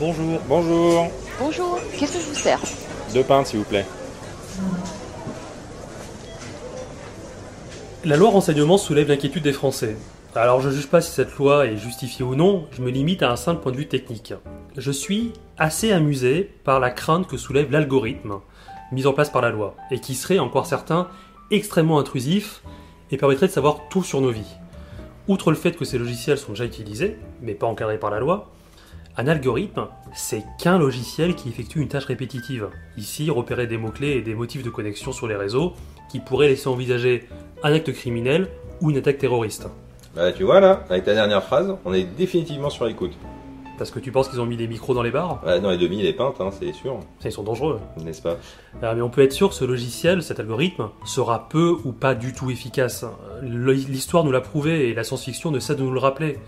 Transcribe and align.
Bonjour. 0.00 0.40
Bonjour. 0.48 1.06
Bonjour, 1.38 1.78
qu'est-ce 1.96 2.14
que 2.14 2.20
je 2.20 2.28
vous 2.28 2.34
sers 2.34 2.60
Deux 3.12 3.22
pintes, 3.22 3.46
s'il 3.46 3.60
vous 3.60 3.64
plaît. 3.64 3.86
La 8.04 8.16
loi 8.16 8.30
renseignement 8.30 8.76
soulève 8.76 9.08
l'inquiétude 9.08 9.42
des 9.44 9.52
Français. 9.52 9.96
Alors 10.34 10.60
je 10.60 10.68
ne 10.68 10.74
juge 10.74 10.88
pas 10.88 11.00
si 11.00 11.12
cette 11.12 11.34
loi 11.36 11.66
est 11.66 11.76
justifiée 11.76 12.24
ou 12.24 12.34
non, 12.34 12.66
je 12.72 12.82
me 12.82 12.90
limite 12.90 13.22
à 13.22 13.30
un 13.30 13.36
simple 13.36 13.62
point 13.62 13.70
de 13.70 13.76
vue 13.76 13.86
technique. 13.86 14.34
Je 14.76 14.90
suis 14.90 15.32
assez 15.58 15.92
amusé 15.92 16.50
par 16.64 16.80
la 16.80 16.90
crainte 16.90 17.28
que 17.28 17.36
soulève 17.36 17.70
l'algorithme 17.70 18.40
mis 18.92 19.06
en 19.06 19.12
place 19.12 19.30
par 19.30 19.42
la 19.42 19.50
loi, 19.50 19.74
et 19.90 20.00
qui 20.00 20.14
serait, 20.14 20.38
encore 20.38 20.66
certains, 20.66 21.08
extrêmement 21.50 21.98
intrusif 21.98 22.62
et 23.10 23.16
permettrait 23.16 23.48
de 23.48 23.52
savoir 23.52 23.88
tout 23.90 24.02
sur 24.02 24.20
nos 24.20 24.30
vies. 24.30 24.56
Outre 25.28 25.50
le 25.50 25.56
fait 25.56 25.72
que 25.72 25.84
ces 25.84 25.98
logiciels 25.98 26.38
sont 26.38 26.52
déjà 26.52 26.64
utilisés, 26.64 27.16
mais 27.40 27.54
pas 27.54 27.66
encadrés 27.66 27.98
par 27.98 28.10
la 28.10 28.20
loi, 28.20 28.53
un 29.16 29.28
algorithme, 29.28 29.86
c'est 30.12 30.44
qu'un 30.58 30.78
logiciel 30.78 31.34
qui 31.34 31.48
effectue 31.48 31.80
une 31.80 31.88
tâche 31.88 32.06
répétitive. 32.06 32.68
Ici, 32.96 33.30
repérer 33.30 33.66
des 33.66 33.78
mots-clés 33.78 34.12
et 34.12 34.22
des 34.22 34.34
motifs 34.34 34.64
de 34.64 34.70
connexion 34.70 35.12
sur 35.12 35.28
les 35.28 35.36
réseaux 35.36 35.74
qui 36.10 36.18
pourraient 36.18 36.48
laisser 36.48 36.68
envisager 36.68 37.28
un 37.62 37.72
acte 37.72 37.92
criminel 37.92 38.48
ou 38.80 38.90
une 38.90 38.96
attaque 38.96 39.18
terroriste. 39.18 39.68
Bah 40.16 40.32
tu 40.32 40.44
vois 40.44 40.60
là, 40.60 40.84
avec 40.90 41.04
ta 41.04 41.14
dernière 41.14 41.42
phrase, 41.42 41.76
on 41.84 41.92
est 41.92 42.04
définitivement 42.04 42.70
sur 42.70 42.86
l'écoute. 42.86 43.12
Parce 43.78 43.90
que 43.90 43.98
tu 43.98 44.12
penses 44.12 44.28
qu'ils 44.28 44.40
ont 44.40 44.46
mis 44.46 44.56
des 44.56 44.68
micros 44.68 44.94
dans 44.94 45.02
les 45.02 45.10
bars? 45.10 45.40
Bah 45.44 45.58
dans 45.58 45.70
les 45.70 45.78
demi, 45.78 46.00
les 46.02 46.12
pintes, 46.12 46.40
hein, 46.40 46.50
c'est 46.52 46.72
sûr. 46.72 47.00
Ça, 47.18 47.28
ils 47.28 47.32
sont 47.32 47.42
dangereux. 47.42 47.80
N'est-ce 48.04 48.22
pas? 48.22 48.36
Ah, 48.82 48.94
mais 48.94 49.02
on 49.02 49.10
peut 49.10 49.22
être 49.22 49.32
sûr 49.32 49.48
que 49.48 49.54
ce 49.54 49.64
logiciel, 49.64 50.22
cet 50.22 50.38
algorithme, 50.38 50.90
sera 51.04 51.48
peu 51.48 51.76
ou 51.84 51.90
pas 51.92 52.14
du 52.14 52.32
tout 52.32 52.50
efficace. 52.50 53.04
L'histoire 53.42 54.22
nous 54.22 54.30
l'a 54.30 54.40
prouvé 54.40 54.88
et 54.88 54.94
la 54.94 55.02
science-fiction 55.02 55.50
ne 55.50 55.58
cesse 55.58 55.76
de 55.76 55.82
nous 55.82 55.92
le 55.92 55.98
rappeler. 55.98 56.38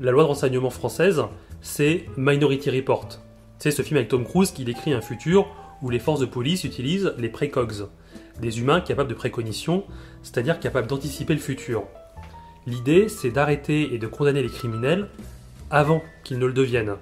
La 0.00 0.10
loi 0.10 0.22
de 0.22 0.28
renseignement 0.28 0.70
française, 0.70 1.22
c'est 1.62 2.06
Minority 2.16 2.70
Report. 2.70 3.08
C'est 3.58 3.70
ce 3.70 3.82
film 3.82 3.98
avec 3.98 4.08
Tom 4.08 4.24
Cruise 4.24 4.50
qui 4.52 4.64
décrit 4.64 4.92
un 4.92 5.00
futur 5.00 5.46
où 5.82 5.90
les 5.90 5.98
forces 5.98 6.20
de 6.20 6.26
police 6.26 6.64
utilisent 6.64 7.12
les 7.18 7.28
précogs, 7.28 7.88
des 8.40 8.60
humains 8.60 8.80
capables 8.80 9.10
de 9.10 9.14
précognition, 9.14 9.84
c'est-à-dire 10.22 10.60
capables 10.60 10.86
d'anticiper 10.86 11.34
le 11.34 11.40
futur. 11.40 11.84
L'idée, 12.66 13.08
c'est 13.08 13.30
d'arrêter 13.30 13.94
et 13.94 13.98
de 13.98 14.06
condamner 14.06 14.42
les 14.42 14.48
criminels 14.48 15.08
avant 15.70 16.02
qu'ils 16.24 16.38
ne 16.38 16.46
le 16.46 16.52
deviennent. 16.52 16.96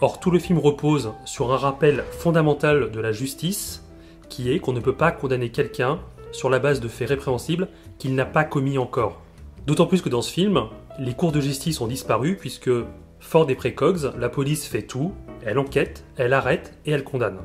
Or, 0.00 0.20
tout 0.20 0.30
le 0.30 0.38
film 0.38 0.58
repose 0.58 1.12
sur 1.24 1.52
un 1.52 1.56
rappel 1.56 2.04
fondamental 2.10 2.90
de 2.90 3.00
la 3.00 3.12
justice, 3.12 3.82
qui 4.28 4.50
est 4.50 4.58
qu'on 4.58 4.72
ne 4.72 4.80
peut 4.80 4.94
pas 4.94 5.12
condamner 5.12 5.50
quelqu'un 5.50 6.00
sur 6.32 6.50
la 6.50 6.58
base 6.58 6.80
de 6.80 6.88
faits 6.88 7.08
répréhensibles 7.08 7.68
qu'il 7.98 8.14
n'a 8.14 8.26
pas 8.26 8.44
commis 8.44 8.78
encore. 8.78 9.22
D'autant 9.66 9.86
plus 9.86 10.02
que 10.02 10.08
dans 10.08 10.22
ce 10.22 10.32
film, 10.32 10.64
les 10.98 11.14
cours 11.14 11.32
de 11.32 11.40
justice 11.40 11.80
ont 11.80 11.86
disparu 11.86 12.36
puisque, 12.36 12.70
fort 13.20 13.46
des 13.46 13.54
précogs, 13.54 14.12
la 14.18 14.28
police 14.28 14.66
fait 14.66 14.82
tout, 14.82 15.12
elle 15.44 15.58
enquête, 15.58 16.04
elle 16.16 16.32
arrête 16.32 16.74
et 16.84 16.90
elle 16.92 17.04
condamne. 17.04 17.38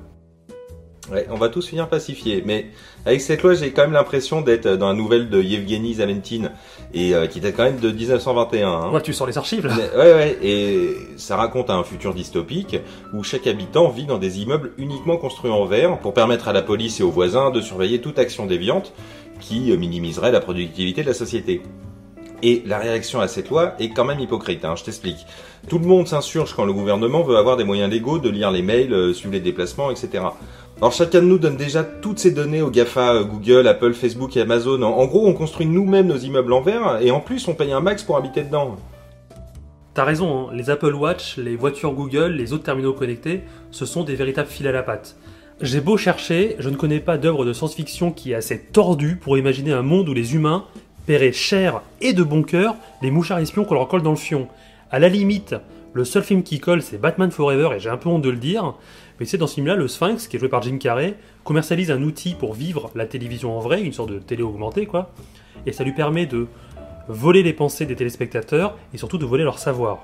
Ouais, 1.11 1.25
on 1.31 1.35
va 1.35 1.49
tous 1.49 1.67
finir 1.67 1.89
pacifiés. 1.89 2.43
Mais 2.45 2.67
avec 3.05 3.21
cette 3.21 3.41
loi, 3.41 3.55
j'ai 3.55 3.71
quand 3.71 3.81
même 3.81 3.91
l'impression 3.91 4.41
d'être 4.41 4.67
dans 4.75 4.87
la 4.87 4.93
nouvelle 4.93 5.29
de 5.29 5.41
Yevgeny 5.41 5.95
Zamentine, 5.95 6.51
et 6.93 7.15
euh, 7.15 7.25
qui 7.25 7.39
date 7.39 7.55
quand 7.57 7.63
même 7.63 7.79
de 7.79 7.91
1921. 7.91 8.69
Hein. 8.69 8.91
Ouais, 8.91 9.01
tu 9.01 9.11
sors 9.11 9.25
les 9.27 9.37
archives 9.37 9.65
là 9.65 9.73
Mais- 9.75 9.97
ouais, 9.99 10.13
ouais, 10.13 10.37
et 10.43 10.95
ça 11.17 11.35
raconte 11.37 11.69
un 11.69 11.83
futur 11.83 12.13
dystopique 12.13 12.77
où 13.13 13.23
chaque 13.23 13.47
habitant 13.47 13.89
vit 13.89 14.05
dans 14.05 14.19
des 14.19 14.41
immeubles 14.41 14.73
uniquement 14.77 15.17
construits 15.17 15.51
en 15.51 15.65
verre 15.65 15.97
pour 15.99 16.13
permettre 16.13 16.47
à 16.47 16.53
la 16.53 16.61
police 16.61 16.99
et 16.99 17.03
aux 17.03 17.11
voisins 17.11 17.49
de 17.49 17.61
surveiller 17.61 17.99
toute 17.99 18.19
action 18.19 18.45
déviante 18.45 18.93
qui 19.39 19.71
euh, 19.71 19.77
minimiserait 19.77 20.31
la 20.31 20.39
productivité 20.39 21.01
de 21.01 21.07
la 21.07 21.15
société. 21.15 21.61
Et 22.43 22.63
la 22.65 22.79
réaction 22.79 23.19
à 23.19 23.27
cette 23.27 23.49
loi 23.49 23.75
est 23.79 23.89
quand 23.89 24.05
même 24.05 24.19
hypocrite, 24.19 24.65
hein, 24.65 24.75
je 24.75 24.83
t'explique. 24.83 25.25
Tout 25.67 25.77
le 25.77 25.85
monde 25.85 26.07
s'insurge 26.07 26.53
quand 26.55 26.65
le 26.65 26.73
gouvernement 26.73 27.21
veut 27.21 27.37
avoir 27.37 27.55
des 27.55 27.63
moyens 27.63 27.91
légaux 27.91 28.17
de 28.17 28.29
lire 28.29 28.49
les 28.49 28.63
mails, 28.63 28.93
euh, 28.93 29.13
suivre 29.13 29.33
les 29.33 29.39
déplacements, 29.39 29.91
etc. 29.91 30.23
Alors 30.77 30.91
chacun 30.91 31.21
de 31.21 31.27
nous 31.27 31.37
donne 31.37 31.57
déjà 31.57 31.83
toutes 31.83 32.17
ces 32.17 32.31
données 32.31 32.63
aux 32.63 32.71
GAFA, 32.71 33.13
euh, 33.13 33.23
Google, 33.23 33.67
Apple, 33.67 33.93
Facebook 33.93 34.35
et 34.37 34.41
Amazon. 34.41 34.81
En, 34.81 34.89
en 34.89 35.05
gros, 35.05 35.27
on 35.27 35.33
construit 35.33 35.67
nous-mêmes 35.67 36.07
nos 36.07 36.17
immeubles 36.17 36.53
en 36.53 36.61
verre 36.61 36.99
et 37.01 37.11
en 37.11 37.19
plus 37.19 37.47
on 37.47 37.53
paye 37.53 37.71
un 37.71 37.81
max 37.81 38.01
pour 38.01 38.17
habiter 38.17 38.41
dedans. 38.41 38.75
T'as 39.93 40.05
raison, 40.05 40.47
hein, 40.47 40.51
les 40.53 40.69
Apple 40.69 40.95
Watch, 40.95 41.37
les 41.37 41.55
voitures 41.55 41.93
Google, 41.93 42.31
les 42.31 42.53
autres 42.53 42.63
terminaux 42.63 42.93
connectés, 42.93 43.41
ce 43.71 43.85
sont 43.85 44.03
des 44.03 44.15
véritables 44.15 44.47
fils 44.47 44.65
à 44.65 44.71
la 44.71 44.83
patte. 44.83 45.17
J'ai 45.59 45.81
beau 45.81 45.95
chercher, 45.95 46.55
je 46.57 46.69
ne 46.69 46.75
connais 46.75 47.01
pas 47.01 47.19
d'œuvre 47.19 47.45
de 47.45 47.53
science-fiction 47.53 48.11
qui 48.11 48.31
est 48.31 48.35
assez 48.35 48.57
tordue 48.57 49.17
pour 49.17 49.37
imaginer 49.37 49.73
un 49.73 49.83
monde 49.83 50.09
où 50.09 50.13
les 50.13 50.33
humains 50.33 50.65
paieraient 51.05 51.31
cher 51.31 51.81
et 52.01 52.13
de 52.13 52.23
bon 52.23 52.43
cœur 52.43 52.75
les 53.01 53.11
mouchards 53.11 53.39
espions 53.39 53.65
qu'on 53.65 53.75
leur 53.75 53.87
colle 53.87 54.01
dans 54.01 54.11
le 54.11 54.15
fion. 54.17 54.47
À 54.91 54.99
la 54.99 55.09
limite, 55.09 55.55
le 55.93 56.05
seul 56.05 56.23
film 56.23 56.43
qui 56.43 56.59
colle, 56.59 56.81
c'est 56.81 56.97
Batman 56.97 57.31
Forever, 57.31 57.69
et 57.75 57.79
j'ai 57.79 57.89
un 57.89 57.97
peu 57.97 58.09
honte 58.09 58.21
de 58.21 58.29
le 58.29 58.37
dire, 58.37 58.75
mais 59.19 59.25
c'est 59.25 59.37
dans 59.37 59.47
ce 59.47 59.55
film-là, 59.55 59.75
le 59.75 59.87
Sphinx, 59.87 60.27
qui 60.27 60.37
est 60.37 60.39
joué 60.39 60.49
par 60.49 60.61
Jim 60.61 60.77
Carrey, 60.77 61.15
commercialise 61.43 61.91
un 61.91 62.01
outil 62.03 62.33
pour 62.33 62.53
vivre 62.53 62.91
la 62.95 63.05
télévision 63.05 63.57
en 63.57 63.59
vrai, 63.59 63.81
une 63.81 63.93
sorte 63.93 64.09
de 64.11 64.19
télé 64.19 64.43
augmentée, 64.43 64.85
quoi, 64.85 65.11
et 65.65 65.71
ça 65.71 65.83
lui 65.83 65.93
permet 65.93 66.25
de 66.25 66.47
voler 67.07 67.43
les 67.43 67.53
pensées 67.53 67.85
des 67.85 67.95
téléspectateurs 67.95 68.77
et 68.93 68.97
surtout 68.97 69.17
de 69.17 69.25
voler 69.25 69.43
leur 69.43 69.59
savoir. 69.59 69.99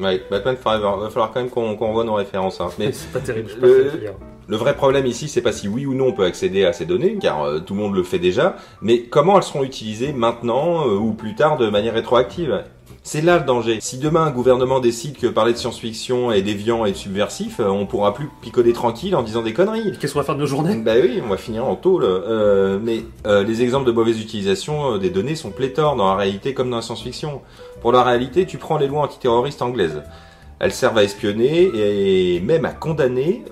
Ouais, 0.00 0.20
Batman 0.30 0.56
Forever. 0.56 0.90
Va 1.00 1.08
falloir 1.10 1.32
quand 1.32 1.40
même 1.40 1.50
qu'on 1.50 1.76
qu'on 1.76 1.88
revoie 1.88 2.04
nos 2.04 2.14
références. 2.14 2.60
Hein. 2.60 2.68
Mais 2.78 2.90
c'est 2.92 3.12
pas 3.12 3.20
terrible, 3.20 3.48
je 3.50 3.56
le- 3.60 3.90
pas. 4.12 4.12
Le 4.46 4.56
vrai 4.56 4.74
problème 4.74 5.06
ici, 5.06 5.28
c'est 5.28 5.42
pas 5.42 5.52
si 5.52 5.68
oui 5.68 5.86
ou 5.86 5.94
non 5.94 6.08
on 6.08 6.12
peut 6.12 6.24
accéder 6.24 6.64
à 6.64 6.72
ces 6.72 6.86
données, 6.86 7.16
car 7.20 7.42
euh, 7.42 7.60
tout 7.60 7.74
le 7.74 7.80
monde 7.80 7.94
le 7.94 8.02
fait 8.02 8.18
déjà, 8.18 8.56
mais 8.82 9.02
comment 9.02 9.36
elles 9.36 9.42
seront 9.42 9.64
utilisées 9.64 10.12
maintenant 10.12 10.86
euh, 10.86 10.96
ou 10.96 11.12
plus 11.12 11.34
tard 11.34 11.56
de 11.56 11.68
manière 11.68 11.94
rétroactive? 11.94 12.64
C'est 13.06 13.20
là 13.20 13.38
le 13.38 13.44
danger. 13.44 13.78
Si 13.82 13.98
demain 13.98 14.22
un 14.22 14.30
gouvernement 14.30 14.80
décide 14.80 15.18
que 15.18 15.26
parler 15.26 15.52
de 15.52 15.58
science-fiction 15.58 16.32
est 16.32 16.40
déviant 16.40 16.86
et 16.86 16.94
subversif, 16.94 17.60
euh, 17.60 17.68
on 17.68 17.84
pourra 17.84 18.14
plus 18.14 18.30
picoler 18.40 18.72
tranquille 18.72 19.14
en 19.14 19.22
disant 19.22 19.42
des 19.42 19.52
conneries. 19.52 19.92
Qu'est-ce 20.00 20.14
qu'on 20.14 20.20
va 20.20 20.24
faire 20.24 20.36
de 20.36 20.40
nos 20.40 20.46
journées? 20.46 20.76
Bah 20.76 20.94
oui, 21.02 21.20
on 21.22 21.28
va 21.28 21.36
finir 21.36 21.66
en 21.66 21.76
tôle. 21.76 22.04
Euh, 22.04 22.78
mais 22.82 23.04
euh, 23.26 23.44
les 23.44 23.62
exemples 23.62 23.86
de 23.86 23.92
mauvaise 23.92 24.18
utilisation 24.18 24.94
euh, 24.94 24.98
des 24.98 25.10
données 25.10 25.34
sont 25.34 25.50
pléthores 25.50 25.96
dans 25.96 26.08
la 26.08 26.16
réalité 26.16 26.54
comme 26.54 26.70
dans 26.70 26.76
la 26.76 26.82
science-fiction. 26.82 27.42
Pour 27.82 27.92
la 27.92 28.02
réalité, 28.02 28.46
tu 28.46 28.56
prends 28.56 28.78
les 28.78 28.86
lois 28.86 29.02
antiterroristes 29.02 29.60
anglaises. 29.60 30.02
Elles 30.58 30.72
servent 30.72 30.96
à 30.96 31.04
espionner 31.04 31.70
et 31.74 32.40
même 32.40 32.64
à 32.64 32.72
condamner, 32.72 33.44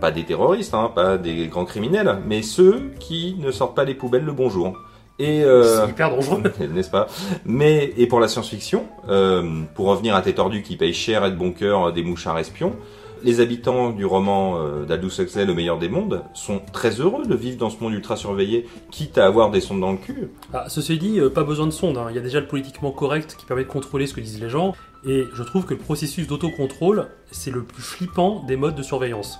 pas 0.00 0.10
des 0.10 0.24
terroristes, 0.24 0.74
hein, 0.74 0.90
pas 0.94 1.18
des 1.18 1.46
grands 1.46 1.64
criminels, 1.64 2.18
mais 2.26 2.42
ceux 2.42 2.90
qui 2.98 3.36
ne 3.38 3.50
sortent 3.50 3.76
pas 3.76 3.84
les 3.84 3.94
poubelles 3.94 4.24
le 4.24 4.32
bonjour. 4.32 4.74
Et 5.18 5.44
euh, 5.44 5.84
C'est 5.84 5.90
hyper 5.90 6.10
dangereux. 6.10 6.42
n'est-ce 6.74 6.90
pas? 6.90 7.06
Mais 7.44 7.92
et 7.98 8.06
pour 8.06 8.20
la 8.20 8.28
science-fiction, 8.28 8.86
euh, 9.08 9.62
pour 9.74 9.86
revenir 9.86 10.14
à 10.16 10.22
tes 10.22 10.32
tordus 10.34 10.62
qui 10.62 10.76
payent 10.76 10.94
cher 10.94 11.24
et 11.26 11.30
de 11.30 11.36
bon 11.36 11.52
cœur 11.52 11.88
euh, 11.88 11.92
des 11.92 12.02
mouchards 12.02 12.38
espions, 12.38 12.74
les 13.22 13.40
habitants 13.40 13.90
du 13.90 14.06
roman 14.06 14.56
euh, 14.56 14.86
d'Aldous 14.86 15.20
Huxley, 15.20 15.44
Le 15.44 15.52
meilleur 15.52 15.78
des 15.78 15.90
mondes, 15.90 16.22
sont 16.32 16.62
très 16.72 17.00
heureux 17.00 17.26
de 17.26 17.34
vivre 17.34 17.58
dans 17.58 17.68
ce 17.68 17.78
monde 17.84 17.92
ultra 17.92 18.16
surveillé, 18.16 18.66
quitte 18.90 19.18
à 19.18 19.26
avoir 19.26 19.50
des 19.50 19.60
sondes 19.60 19.80
dans 19.80 19.92
le 19.92 19.98
cul. 19.98 20.30
Ah, 20.54 20.64
ceci 20.68 20.96
dit, 20.96 21.20
euh, 21.20 21.28
pas 21.28 21.44
besoin 21.44 21.66
de 21.66 21.70
sonde. 21.72 21.98
hein. 21.98 22.06
Il 22.08 22.16
y 22.16 22.18
a 22.18 22.22
déjà 22.22 22.40
le 22.40 22.46
politiquement 22.46 22.90
correct 22.92 23.36
qui 23.38 23.44
permet 23.44 23.64
de 23.64 23.68
contrôler 23.68 24.06
ce 24.06 24.14
que 24.14 24.22
disent 24.22 24.40
les 24.40 24.48
gens. 24.48 24.74
Et 25.06 25.24
je 25.34 25.42
trouve 25.42 25.66
que 25.66 25.74
le 25.74 25.80
processus 25.80 26.26
d'autocontrôle, 26.28 27.08
c'est 27.30 27.50
le 27.50 27.62
plus 27.62 27.82
flippant 27.82 28.42
des 28.48 28.56
modes 28.56 28.74
de 28.74 28.82
surveillance. 28.82 29.38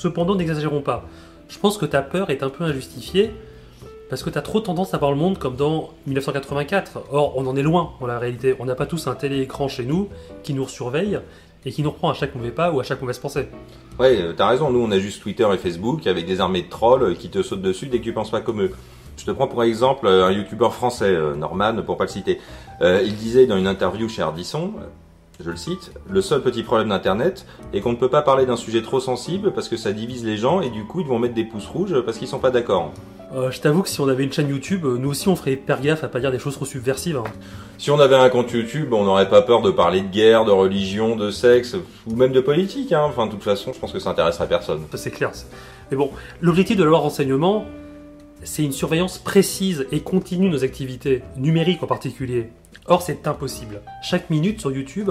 Cependant, 0.00 0.34
n'exagérons 0.34 0.80
pas. 0.80 1.04
Je 1.50 1.58
pense 1.58 1.76
que 1.76 1.84
ta 1.84 2.00
peur 2.00 2.30
est 2.30 2.42
un 2.42 2.48
peu 2.48 2.64
injustifiée 2.64 3.34
parce 4.08 4.22
que 4.22 4.30
tu 4.30 4.38
as 4.38 4.40
trop 4.40 4.60
tendance 4.60 4.94
à 4.94 4.96
voir 4.96 5.10
le 5.10 5.18
monde 5.18 5.36
comme 5.36 5.56
dans 5.56 5.90
1984. 6.06 7.02
Or, 7.12 7.36
on 7.36 7.46
en 7.46 7.54
est 7.54 7.62
loin 7.62 7.92
dans 8.00 8.06
la 8.06 8.18
réalité. 8.18 8.56
On 8.60 8.64
n'a 8.64 8.74
pas 8.74 8.86
tous 8.86 9.08
un 9.08 9.14
téléécran 9.14 9.68
chez 9.68 9.84
nous 9.84 10.08
qui 10.42 10.54
nous 10.54 10.66
surveille 10.66 11.20
et 11.66 11.70
qui 11.70 11.82
nous 11.82 11.90
reprend 11.90 12.08
à 12.08 12.14
chaque 12.14 12.34
mauvais 12.34 12.50
pas 12.50 12.72
ou 12.72 12.80
à 12.80 12.82
chaque 12.82 13.02
mauvaise 13.02 13.18
pensée. 13.18 13.48
Ouais, 13.98 14.22
euh, 14.22 14.32
t'as 14.32 14.48
raison, 14.48 14.70
nous 14.70 14.80
on 14.80 14.90
a 14.90 14.98
juste 14.98 15.20
Twitter 15.20 15.46
et 15.52 15.58
Facebook 15.58 16.06
avec 16.06 16.24
des 16.24 16.40
armées 16.40 16.62
de 16.62 16.70
trolls 16.70 17.02
euh, 17.02 17.14
qui 17.14 17.28
te 17.28 17.42
sautent 17.42 17.60
dessus 17.60 17.86
dès 17.88 17.98
que 17.98 18.04
tu 18.04 18.14
penses 18.14 18.30
pas 18.30 18.40
comme 18.40 18.62
eux. 18.62 18.72
Je 19.18 19.26
te 19.26 19.32
prends 19.32 19.48
pour 19.48 19.62
exemple 19.62 20.06
euh, 20.06 20.24
un 20.24 20.32
youtubeur 20.32 20.72
français, 20.72 21.14
Norman, 21.36 21.82
pour 21.84 21.98
pas 21.98 22.04
le 22.04 22.10
citer. 22.10 22.40
Il 22.80 23.16
disait 23.16 23.44
dans 23.44 23.58
une 23.58 23.66
interview 23.66 24.08
chez 24.08 24.22
Ardisson, 24.22 24.72
je 25.42 25.50
le 25.50 25.56
cite, 25.56 25.92
le 26.08 26.20
seul 26.20 26.42
petit 26.42 26.62
problème 26.62 26.88
d'internet 26.90 27.46
est 27.72 27.80
qu'on 27.80 27.92
ne 27.92 27.96
peut 27.96 28.08
pas 28.08 28.22
parler 28.22 28.46
d'un 28.46 28.56
sujet 28.56 28.82
trop 28.82 29.00
sensible 29.00 29.52
parce 29.52 29.68
que 29.68 29.76
ça 29.76 29.92
divise 29.92 30.24
les 30.24 30.36
gens 30.36 30.60
et 30.60 30.70
du 30.70 30.84
coup 30.84 31.00
ils 31.00 31.06
vont 31.06 31.18
mettre 31.18 31.34
des 31.34 31.44
pouces 31.44 31.66
rouges 31.66 32.00
parce 32.04 32.18
qu'ils 32.18 32.28
sont 32.28 32.38
pas 32.38 32.50
d'accord. 32.50 32.92
Euh, 33.32 33.50
je 33.50 33.60
t'avoue 33.60 33.82
que 33.82 33.88
si 33.88 34.00
on 34.00 34.08
avait 34.08 34.24
une 34.24 34.32
chaîne 34.32 34.48
YouTube, 34.48 34.84
euh, 34.84 34.98
nous 34.98 35.10
aussi 35.10 35.28
on 35.28 35.36
ferait 35.36 35.52
hyper 35.52 35.80
gaffe 35.80 36.02
à 36.02 36.08
pas 36.08 36.18
dire 36.18 36.32
des 36.32 36.40
choses 36.40 36.54
trop 36.54 36.64
subversives. 36.64 37.16
hein. 37.16 37.24
Si 37.78 37.90
on 37.90 38.00
avait 38.00 38.16
un 38.16 38.28
compte 38.28 38.50
YouTube, 38.50 38.92
on 38.92 39.04
n'aurait 39.04 39.28
pas 39.28 39.40
peur 39.40 39.62
de 39.62 39.70
parler 39.70 40.00
de 40.02 40.08
guerre, 40.08 40.44
de 40.44 40.50
religion, 40.50 41.16
de 41.16 41.30
sexe 41.30 41.76
ou 42.06 42.16
même 42.16 42.32
de 42.32 42.40
politique. 42.40 42.92
Hein. 42.92 43.04
Enfin, 43.08 43.26
de 43.26 43.30
toute 43.30 43.44
façon, 43.44 43.72
je 43.72 43.78
pense 43.78 43.92
que 43.92 44.00
ça 44.00 44.10
intéresserait 44.10 44.48
personne. 44.48 44.82
C'est 44.94 45.12
clair. 45.12 45.30
Mais 45.90 45.96
bon, 45.96 46.10
l'objectif 46.40 46.76
de 46.76 46.82
la 46.82 46.90
loi 46.90 46.98
renseignement, 46.98 47.64
c'est 48.42 48.64
une 48.64 48.72
surveillance 48.72 49.18
précise 49.18 49.86
et 49.92 50.00
continue 50.00 50.48
de 50.48 50.52
nos 50.54 50.64
activités, 50.64 51.22
numériques 51.36 51.82
en 51.82 51.86
particulier. 51.86 52.50
Or, 52.86 53.02
c'est 53.02 53.26
impossible. 53.26 53.82
Chaque 54.02 54.30
minute 54.30 54.60
sur 54.60 54.72
YouTube, 54.72 55.10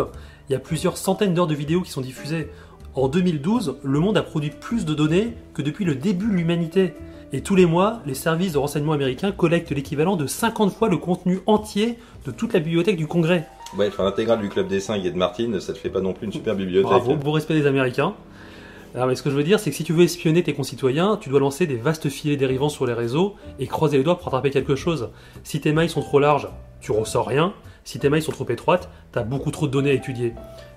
il 0.50 0.53
y 0.53 0.56
a 0.56 0.59
plusieurs 0.59 0.97
centaines 0.97 1.33
d'heures 1.33 1.47
de 1.47 1.56
vidéos 1.56 1.81
qui 1.81 1.91
sont 1.91 2.01
diffusées. 2.01 2.50
En 2.95 3.07
2012, 3.07 3.77
le 3.83 4.00
monde 4.00 4.17
a 4.17 4.23
produit 4.23 4.50
plus 4.50 4.85
de 4.85 4.94
données 4.94 5.33
que 5.53 5.61
depuis 5.61 5.85
le 5.85 5.95
début 5.95 6.27
de 6.27 6.33
l'humanité. 6.33 6.94
Et 7.31 7.41
tous 7.41 7.56
les 7.56 7.67
mois, 7.67 8.01
les 8.07 8.15
services 8.15 8.53
de 8.53 8.57
renseignement 8.57 8.94
américains 8.94 9.31
collectent 9.31 9.71
l'équivalent 9.71 10.15
de 10.15 10.25
50 10.25 10.73
fois 10.73 10.89
le 10.89 10.97
contenu 10.97 11.39
entier 11.45 12.00
de 12.25 12.31
toute 12.31 12.53
la 12.53 12.59
bibliothèque 12.59 12.97
du 12.97 13.06
Congrès. 13.06 13.47
Ouais, 13.77 13.88
enfin, 13.88 14.03
l'intégrale 14.03 14.41
du 14.41 14.50
Club 14.50 14.67
des 14.67 14.79
5 14.79 15.05
et 15.05 15.12
de 15.12 15.17
Martine, 15.17 15.59
ça 15.59 15.73
te 15.73 15.77
fait 15.77 15.91
pas 15.91 16.01
non 16.01 16.13
plus 16.13 16.25
une 16.25 16.33
super 16.33 16.55
bibliothèque. 16.55 16.89
Bravo, 16.89 17.15
beau 17.15 17.31
respect 17.31 17.53
des 17.53 17.67
Américains. 17.67 18.15
Alors, 18.95 19.07
mais 19.07 19.15
ce 19.15 19.21
que 19.21 19.29
je 19.29 19.35
veux 19.35 19.44
dire, 19.44 19.59
c'est 19.59 19.69
que 19.69 19.75
si 19.75 19.83
tu 19.83 19.94
veux 19.94 20.03
espionner 20.03 20.41
tes 20.41 20.53
concitoyens, 20.53 21.17
tu 21.21 21.29
dois 21.29 21.39
lancer 21.39 21.67
des 21.67 21.75
vastes 21.75 22.09
filets 22.09 22.38
dérivants 22.38 22.69
sur 22.69 22.88
les 22.88 22.94
réseaux 22.94 23.35
et 23.59 23.67
croiser 23.67 23.97
les 23.97 24.03
doigts 24.03 24.17
pour 24.17 24.29
attraper 24.29 24.50
quelque 24.50 24.75
chose. 24.75 25.09
Si 25.44 25.62
tes 25.62 25.71
mailles 25.71 25.89
sont 25.89 26.01
trop 26.01 26.19
larges, 26.19 26.47
tu 26.81 26.91
ressors 26.91 27.27
rien. 27.27 27.53
Si 27.83 27.99
tes 27.99 28.09
mailles 28.09 28.21
sont 28.21 28.31
trop 28.31 28.49
étroites, 28.49 28.89
t'as 29.11 29.23
beaucoup 29.23 29.51
trop 29.51 29.67
de 29.67 29.71
données 29.71 29.91
à 29.91 29.93
étudier. 29.93 30.33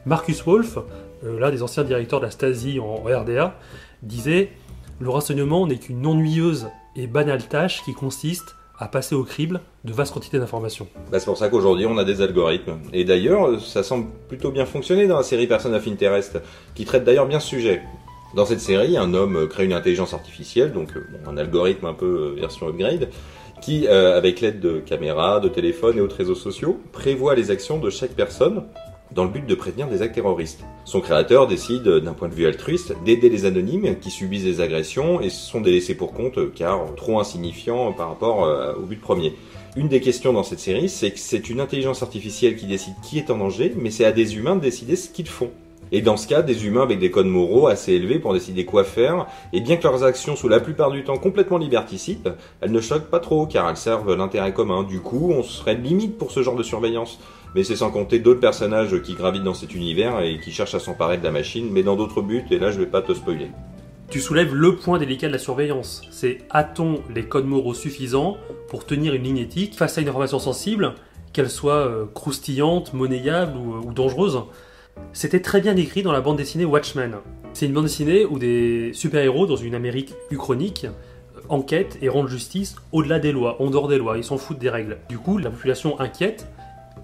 Marcus 0.06 0.42
Wolf, 0.44 0.78
euh, 1.24 1.38
l'un 1.38 1.50
des 1.50 1.62
anciens 1.62 1.84
directeurs 1.84 2.20
de 2.20 2.24
la 2.26 2.30
Stasi 2.30 2.80
en 2.80 3.02
RDA, 3.02 3.54
disait 4.02 4.52
Le 4.98 5.10
renseignement 5.10 5.66
n'est 5.66 5.78
qu'une 5.78 6.06
ennuyeuse 6.06 6.68
et 6.96 7.06
banale 7.06 7.46
tâche 7.46 7.82
qui 7.84 7.94
consiste 7.94 8.56
à 8.78 8.88
passer 8.88 9.14
au 9.14 9.22
crible 9.22 9.60
de 9.84 9.92
vastes 9.92 10.12
quantités 10.12 10.38
d'informations. 10.38 10.88
Bah, 11.10 11.20
c'est 11.20 11.26
pour 11.26 11.36
ça 11.36 11.48
qu'aujourd'hui 11.48 11.86
on 11.86 11.98
a 11.98 12.04
des 12.04 12.20
algorithmes. 12.20 12.78
Et 12.92 13.04
d'ailleurs, 13.04 13.60
ça 13.60 13.82
semble 13.82 14.06
plutôt 14.28 14.50
bien 14.50 14.66
fonctionner 14.66 15.06
dans 15.06 15.16
la 15.16 15.22
série 15.22 15.46
Person 15.46 15.72
of 15.72 15.86
Interest, 15.86 16.40
qui 16.74 16.84
traite 16.84 17.04
d'ailleurs 17.04 17.26
bien 17.26 17.38
ce 17.38 17.48
sujet. 17.48 17.82
Dans 18.34 18.46
cette 18.46 18.60
série, 18.60 18.96
un 18.96 19.12
homme 19.12 19.46
crée 19.46 19.66
une 19.66 19.74
intelligence 19.74 20.14
artificielle, 20.14 20.72
donc 20.72 20.96
euh, 20.96 21.04
un 21.26 21.36
algorithme 21.36 21.86
un 21.86 21.92
peu 21.92 22.34
euh, 22.36 22.40
version 22.40 22.66
upgrade, 22.66 23.10
qui, 23.62 23.86
euh, 23.86 24.18
avec 24.18 24.40
l'aide 24.40 24.60
de 24.60 24.80
caméras, 24.80 25.40
de 25.40 25.48
téléphones 25.48 25.96
et 25.96 26.00
autres 26.00 26.16
réseaux 26.16 26.34
sociaux, 26.34 26.78
prévoit 26.92 27.34
les 27.34 27.50
actions 27.50 27.78
de 27.78 27.88
chaque 27.88 28.10
personne 28.10 28.64
dans 29.14 29.24
le 29.24 29.30
but 29.30 29.46
de 29.46 29.54
prévenir 29.54 29.88
des 29.88 30.02
actes 30.02 30.14
terroristes. 30.14 30.64
Son 30.84 31.00
créateur 31.00 31.46
décide, 31.46 31.82
d'un 31.82 32.12
point 32.12 32.28
de 32.28 32.34
vue 32.34 32.46
altruiste, 32.46 32.94
d'aider 33.04 33.28
les 33.28 33.44
anonymes 33.44 33.98
qui 34.00 34.10
subissent 34.10 34.44
des 34.44 34.60
agressions 34.60 35.20
et 35.20 35.30
sont 35.30 35.60
délaissés 35.60 35.94
pour 35.94 36.12
compte 36.12 36.52
car 36.54 36.94
trop 36.96 37.20
insignifiants 37.20 37.92
par 37.92 38.08
rapport 38.08 38.44
euh, 38.44 38.74
au 38.74 38.82
but 38.82 39.00
premier. 39.00 39.34
Une 39.76 39.88
des 39.88 40.00
questions 40.00 40.32
dans 40.32 40.42
cette 40.42 40.60
série, 40.60 40.88
c'est 40.88 41.10
que 41.12 41.18
c'est 41.18 41.48
une 41.48 41.60
intelligence 41.60 42.02
artificielle 42.02 42.56
qui 42.56 42.66
décide 42.66 42.94
qui 43.02 43.18
est 43.18 43.30
en 43.30 43.38
danger, 43.38 43.72
mais 43.76 43.90
c'est 43.90 44.04
à 44.04 44.12
des 44.12 44.36
humains 44.36 44.56
de 44.56 44.60
décider 44.60 44.96
ce 44.96 45.08
qu'ils 45.08 45.28
font. 45.28 45.50
Et 45.92 46.00
dans 46.00 46.16
ce 46.16 46.26
cas, 46.26 46.40
des 46.40 46.66
humains 46.66 46.82
avec 46.82 46.98
des 46.98 47.10
codes 47.10 47.26
moraux 47.26 47.68
assez 47.68 47.92
élevés 47.92 48.18
pour 48.18 48.32
décider 48.32 48.64
quoi 48.64 48.82
faire, 48.82 49.26
et 49.52 49.60
bien 49.60 49.76
que 49.76 49.82
leurs 49.82 50.02
actions 50.04 50.36
soient 50.36 50.50
la 50.50 50.58
plupart 50.58 50.90
du 50.90 51.04
temps 51.04 51.18
complètement 51.18 51.58
liberticides, 51.58 52.34
elles 52.62 52.72
ne 52.72 52.80
choquent 52.80 53.10
pas 53.10 53.20
trop 53.20 53.46
car 53.46 53.68
elles 53.68 53.76
servent 53.76 54.14
l'intérêt 54.14 54.54
commun. 54.54 54.84
Du 54.84 55.00
coup, 55.00 55.30
on 55.30 55.42
serait 55.42 55.74
limite 55.74 56.16
pour 56.16 56.32
ce 56.32 56.42
genre 56.42 56.56
de 56.56 56.62
surveillance. 56.62 57.20
Mais 57.54 57.62
c'est 57.62 57.76
sans 57.76 57.90
compter 57.90 58.18
d'autres 58.18 58.40
personnages 58.40 59.02
qui 59.02 59.12
gravitent 59.12 59.44
dans 59.44 59.52
cet 59.52 59.74
univers 59.74 60.20
et 60.20 60.40
qui 60.40 60.50
cherchent 60.52 60.74
à 60.74 60.80
s'emparer 60.80 61.18
de 61.18 61.24
la 61.24 61.30
machine, 61.30 61.68
mais 61.70 61.82
dans 61.82 61.96
d'autres 61.96 62.22
buts, 62.22 62.44
et 62.50 62.58
là 62.58 62.70
je 62.70 62.78
vais 62.78 62.86
pas 62.86 63.02
te 63.02 63.12
spoiler. 63.12 63.50
Tu 64.08 64.20
soulèves 64.20 64.54
le 64.54 64.76
point 64.76 64.98
délicat 64.98 65.28
de 65.28 65.32
la 65.32 65.38
surveillance. 65.38 66.00
C'est 66.10 66.38
a-t-on 66.48 67.00
les 67.14 67.24
codes 67.24 67.46
moraux 67.46 67.74
suffisants 67.74 68.38
pour 68.68 68.86
tenir 68.86 69.12
une 69.12 69.24
ligne 69.24 69.38
éthique 69.38 69.74
face 69.74 69.98
à 69.98 70.00
une 70.00 70.08
information 70.08 70.38
sensible, 70.38 70.94
qu'elle 71.34 71.50
soit 71.50 71.86
euh, 71.86 72.06
croustillante, 72.14 72.94
monnayable 72.94 73.58
ou, 73.58 73.86
ou 73.86 73.92
dangereuse? 73.92 74.40
C'était 75.12 75.40
très 75.40 75.60
bien 75.60 75.76
écrit 75.76 76.02
dans 76.02 76.12
la 76.12 76.20
bande 76.20 76.36
dessinée 76.36 76.64
Watchmen. 76.64 77.16
C'est 77.52 77.66
une 77.66 77.72
bande 77.72 77.84
dessinée 77.84 78.24
où 78.24 78.38
des 78.38 78.92
super-héros 78.94 79.46
dans 79.46 79.56
une 79.56 79.74
Amérique 79.74 80.14
uchronique 80.30 80.86
euh, 80.86 81.40
enquêtent 81.48 81.98
et 82.00 82.08
rendent 82.08 82.28
justice 82.28 82.76
au-delà 82.92 83.18
des 83.18 83.32
lois, 83.32 83.60
en 83.60 83.68
dehors 83.68 83.88
des 83.88 83.98
lois, 83.98 84.16
ils 84.16 84.24
s'en 84.24 84.38
foutent 84.38 84.58
des 84.58 84.70
règles. 84.70 84.98
Du 85.08 85.18
coup, 85.18 85.38
la 85.38 85.50
population 85.50 86.00
inquiète 86.00 86.46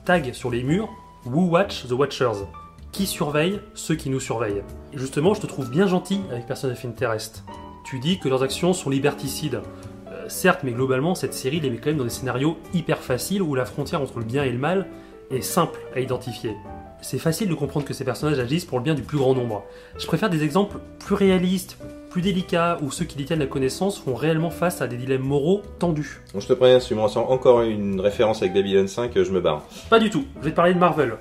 tag 0.05 0.33
sur 0.33 0.51
les 0.51 0.63
murs 0.63 0.89
Who 1.27 1.49
Watch 1.51 1.87
the 1.87 1.93
Watchers? 1.93 2.47
Qui 2.93 3.07
surveille 3.07 3.61
ceux 3.75 3.95
qui 3.95 4.09
nous 4.09 4.21
surveillent? 4.21 4.63
Justement, 4.95 5.35
je 5.35 5.43
te 5.43 5.47
trouve 5.47 5.71
bien 5.71 5.87
gentil 5.87 6.21
avec 6.31 6.47
Person 6.47 6.71
of 6.71 6.83
Interest. 6.85 7.45
Tu 7.85 7.99
dis 7.99 8.19
que 8.19 8.29
leurs 8.29 8.43
actions 8.43 8.73
sont 8.73 8.89
liberticides. 8.89 9.61
Euh, 10.07 10.29
certes, 10.29 10.61
mais 10.63 10.73
globalement, 10.73 11.15
cette 11.15 11.35
série 11.35 11.61
les 11.61 11.69
met 11.69 11.77
quand 11.77 11.91
même 11.91 11.99
dans 11.99 12.05
des 12.05 12.11
scénarios 12.11 12.57
hyper 12.73 12.99
faciles 12.99 13.43
où 13.43 13.55
la 13.55 13.67
frontière 13.67 14.01
entre 14.01 14.19
le 14.19 14.25
bien 14.25 14.45
et 14.45 14.51
le 14.51 14.59
mal 14.59 14.87
est 15.31 15.43
simple 15.43 15.79
à 15.95 16.01
identifier. 16.01 16.57
C'est 17.01 17.19
facile 17.19 17.49
de 17.49 17.55
comprendre 17.55 17.87
que 17.87 17.95
ces 17.95 18.05
personnages 18.05 18.39
agissent 18.39 18.65
pour 18.65 18.79
le 18.79 18.85
bien 18.85 18.95
du 18.95 19.03
plus 19.03 19.19
grand 19.19 19.35
nombre. 19.35 19.65
Je 19.99 20.07
préfère 20.07 20.31
des 20.31 20.43
exemples 20.43 20.79
plus 20.99 21.15
réalistes, 21.15 21.79
plus 22.11 22.23
délicats, 22.23 22.79
où 22.83 22.91
ceux 22.91 23.05
qui 23.05 23.17
détiennent 23.17 23.39
la 23.39 23.47
connaissance 23.47 23.99
font 23.99 24.15
réellement 24.15 24.51
face 24.51 24.83
à 24.83 24.89
des 24.89 24.97
dilemmes 24.97 25.23
moraux 25.23 25.63
tendus. 25.79 26.21
Bon, 26.35 26.41
je 26.41 26.49
te 26.49 26.53
préviens, 26.55 26.81
si 26.81 26.89
tu 26.89 26.95
me 26.95 27.01
sens 27.03 27.19
encore 27.29 27.63
une 27.63 28.01
référence 28.01 28.43
avec 28.43 28.53
Babylon 28.55 28.89
5, 28.89 29.13
je 29.15 29.31
me 29.31 29.41
barre. 29.41 29.63
Pas 29.89 30.01
du 30.01 30.11
tout, 30.11 30.25
je 30.41 30.45
vais 30.47 30.51
te 30.51 30.57
parler 30.57 30.75
de 30.75 30.79
Marvel. 30.79 31.17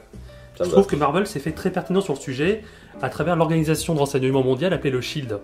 Ça 0.57 0.63
je 0.63 0.69
trouve 0.71 0.85
va. 0.85 0.89
que 0.89 0.95
Marvel 0.95 1.27
s'est 1.27 1.39
fait 1.39 1.51
très 1.51 1.69
pertinent 1.69 2.01
sur 2.01 2.15
le 2.15 2.19
sujet 2.19 2.63
à 3.01 3.09
travers 3.09 3.35
l'organisation 3.35 3.93
de 3.93 3.99
renseignement 3.99 4.43
mondial 4.43 4.73
appelée 4.73 4.89
le 4.89 5.01
SHIELD. 5.01 5.39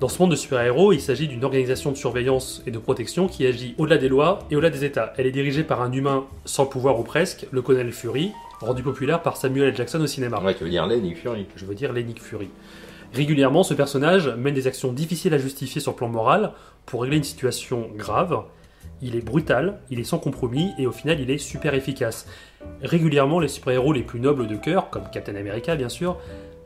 Dans 0.00 0.08
ce 0.08 0.20
monde 0.20 0.32
de 0.32 0.36
super-héros, 0.36 0.92
il 0.92 1.00
s'agit 1.00 1.28
d'une 1.28 1.44
organisation 1.44 1.90
de 1.90 1.96
surveillance 1.96 2.62
et 2.66 2.70
de 2.70 2.78
protection 2.78 3.26
qui 3.26 3.46
agit 3.46 3.74
au-delà 3.78 3.96
des 3.96 4.08
lois 4.08 4.40
et 4.50 4.56
au-delà 4.56 4.70
des 4.70 4.84
États. 4.84 5.12
Elle 5.16 5.26
est 5.26 5.32
dirigée 5.32 5.64
par 5.64 5.82
un 5.82 5.92
humain 5.92 6.24
sans 6.44 6.66
pouvoir 6.66 6.98
ou 6.98 7.04
presque, 7.04 7.46
le 7.50 7.62
colonel 7.62 7.92
Fury, 7.92 8.32
rendu 8.60 8.82
populaire 8.82 9.22
par 9.22 9.36
Samuel 9.36 9.68
L. 9.68 9.76
Jackson 9.76 10.00
au 10.00 10.06
cinéma. 10.06 10.40
Ouais, 10.40 10.54
tu 10.54 10.64
veux 10.64 10.70
dire 10.70 10.86
Nick 10.86 11.18
Fury. 11.18 11.46
Je 11.56 11.64
veux 11.66 11.74
dire 11.74 11.92
Lenny 11.92 12.14
Fury. 12.16 12.48
Régulièrement, 13.12 13.62
ce 13.62 13.74
personnage 13.74 14.28
mène 14.28 14.54
des 14.54 14.66
actions 14.66 14.92
difficiles 14.92 15.34
à 15.34 15.38
justifier 15.38 15.80
sur 15.80 15.92
le 15.92 15.96
plan 15.96 16.08
moral 16.08 16.52
pour 16.84 17.02
régler 17.02 17.18
une 17.18 17.24
situation 17.24 17.88
grave. 17.94 18.42
Il 19.02 19.16
est 19.16 19.24
brutal, 19.24 19.80
il 19.90 20.00
est 20.00 20.04
sans 20.04 20.18
compromis 20.18 20.72
et 20.78 20.86
au 20.86 20.92
final 20.92 21.20
il 21.20 21.30
est 21.30 21.38
super 21.38 21.74
efficace. 21.74 22.26
Régulièrement, 22.82 23.38
les 23.38 23.48
super-héros 23.48 23.92
les 23.92 24.02
plus 24.02 24.20
nobles 24.20 24.46
de 24.46 24.56
cœur, 24.56 24.90
comme 24.90 25.04
Captain 25.12 25.36
America 25.36 25.76
bien 25.76 25.88
sûr, 25.88 26.18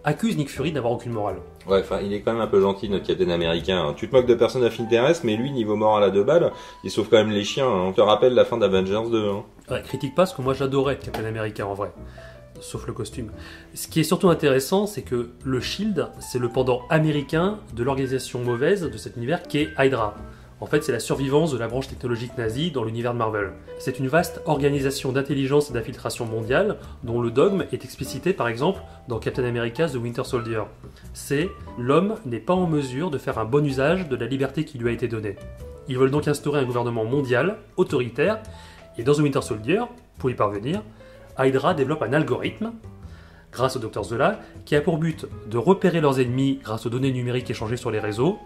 accusent 0.08 0.37
Nick 0.37 0.50
Fury 0.50 0.72
d'avoir 0.72 0.93
aucune 0.94 1.12
morale. 1.12 1.37
Ouais, 1.66 1.81
enfin, 1.81 1.99
il 2.02 2.12
est 2.12 2.20
quand 2.20 2.32
même 2.32 2.40
un 2.40 2.46
peu 2.46 2.60
gentil, 2.60 2.88
notre 2.88 3.06
capitaine 3.06 3.31
américain. 3.31 3.84
hein. 3.88 3.94
Tu 3.96 4.08
te 4.08 4.14
moques 4.16 4.26
de 4.26 4.34
Person 4.34 4.62
of 4.62 4.81
Interest, 4.81 5.22
mais 5.25 5.37
lui, 5.37 5.50
niveau 5.52 5.76
moral 5.76 6.02
à 6.02 6.10
deux 6.10 6.25
balles, 6.25 6.50
il 6.84 6.90
sauve 6.90 7.08
quand 7.10 7.19
même 7.19 7.31
les 7.31 7.44
chiens. 7.44 7.66
hein. 7.69 7.84
On 7.88 7.93
te 7.93 8.00
rappelle 8.00 8.34
la 8.34 8.44
fin 8.44 8.56
d'Avengers 8.56 9.10
2. 9.10 9.28
hein. 9.28 9.44
Ouais, 9.70 9.82
critique 9.82 10.14
pas, 10.14 10.22
parce 10.22 10.32
que 10.34 10.43
moi 10.43 10.55
j'adorais 10.55 10.96
Captain 10.99 11.25
America 11.25 11.66
en 11.66 11.75
vrai. 11.75 11.93
Sauf 12.60 12.87
le 12.87 12.93
costume. 12.93 13.31
Ce 13.75 13.87
qui 13.87 14.00
est 14.00 14.05
surtout 14.05 14.31
intéressant, 14.31 14.87
c'est 14.87 15.02
que 15.02 15.28
le 15.44 15.60
Shield, 15.60 16.08
c'est 16.19 16.38
le 16.40 16.49
pendant 16.49 16.82
américain 16.90 17.58
de 17.76 17.84
l'organisation 17.84 18.40
mauvaise 18.40 18.82
de 18.90 18.96
cet 18.96 19.16
univers 19.16 19.43
qui 19.43 19.58
est 19.58 19.69
Hydra. 19.78 20.16
En 20.60 20.66
fait, 20.66 20.82
c'est 20.82 20.93
la 20.93 20.99
survivance 20.99 21.52
de 21.52 21.58
la 21.58 21.69
branche 21.69 21.87
technologique 21.87 22.37
nazie 22.37 22.72
dans 22.72 22.82
l'univers 22.82 23.12
de 23.12 23.19
Marvel. 23.19 23.52
C'est 23.78 24.00
une 24.00 24.08
vaste 24.08 24.43
organisation 24.44 25.12
d'intelligence 25.12 25.70
et 25.70 25.72
d'infiltration 25.72 26.26
mondiale, 26.26 26.78
dont 27.05 27.20
le 27.20 27.31
dogme 27.31 27.64
est 27.70 27.84
explicité 27.84 28.32
par 28.32 28.49
exemple 28.49 28.81
dans 29.06 29.20
Captain 29.20 29.44
America 29.44 29.88
The 29.88 29.94
Winter 29.94 30.25
Soldier. 30.25 30.62
C'est 31.14 31.49
l'homme 31.78 32.16
n'est 32.26 32.40
pas 32.40 32.55
en 32.55 32.66
mesure 32.66 33.10
de 33.10 33.19
faire 33.19 33.38
un 33.38 33.44
bon 33.44 33.64
usage 33.64 34.08
de 34.08 34.16
la 34.16 34.26
liberté 34.26 34.64
qui 34.64 34.78
lui 34.78 34.88
a 34.88 34.93
été 34.93 35.06
donnée. 35.06 35.37
Ils 35.87 35.96
veulent 35.96 36.10
donc 36.10 36.26
instaurer 36.26 36.58
un 36.60 36.64
gouvernement 36.64 37.05
mondial, 37.05 37.58
autoritaire, 37.77 38.41
et 38.98 39.05
dans 39.05 39.15
The 39.15 39.20
Winter 39.20 39.43
Soldier, 39.43 39.82
pour 40.19 40.29
y 40.29 40.34
parvenir, 40.34 40.82
Hydra 41.38 41.72
développe 41.72 42.03
un 42.03 42.12
algorithme, 42.12 42.72
grâce 43.53 43.77
au 43.77 43.79
Dr 43.79 44.03
Zola, 44.03 44.41
qui 44.65 44.74
a 44.74 44.81
pour 44.81 44.98
but 44.98 45.27
de 45.48 45.56
repérer 45.56 46.00
leurs 46.00 46.19
ennemis 46.19 46.58
grâce 46.62 46.84
aux 46.84 46.91
données 46.91 47.12
numériques 47.12 47.48
échangées 47.48 47.77
sur 47.77 47.93
les 47.93 48.00
réseaux, 48.00 48.38